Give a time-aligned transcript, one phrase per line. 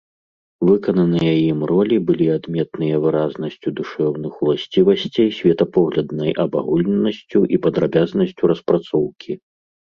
[0.67, 9.31] Выкананыя ім ролі былі адметныя выразнасцю душэўных уласцівасцей, светапогляднай абагульненасцю і падрабязнасцю распрацоўкі.